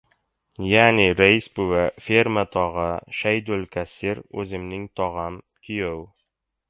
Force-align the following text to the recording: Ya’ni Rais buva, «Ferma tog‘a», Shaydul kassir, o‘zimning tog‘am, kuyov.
Ya’ni 0.71 1.03
Rais 1.19 1.47
buva, 1.59 1.83
«Ferma 2.05 2.45
tog‘a», 2.55 2.87
Shaydul 3.19 3.69
kassir, 3.77 4.23
o‘zimning 4.45 4.89
tog‘am, 5.01 5.39
kuyov. 5.69 6.01